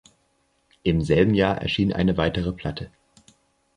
[0.81, 2.89] Im selben Jahr erschien eine weitere Platte.